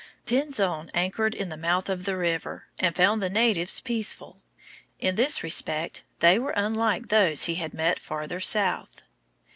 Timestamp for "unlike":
6.57-7.09